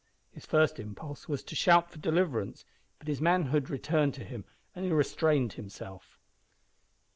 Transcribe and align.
His 0.31 0.47
first 0.47 0.79
impulse 0.79 1.29
was 1.29 1.43
to 1.43 1.55
shout 1.55 1.91
for 1.91 1.99
deliverance, 1.99 2.65
but 2.97 3.07
his 3.07 3.21
manhood 3.21 3.69
returned 3.69 4.15
to 4.15 4.23
him, 4.23 4.45
and 4.75 4.83
he 4.83 4.89
restrained 4.91 5.53
himself. 5.53 6.17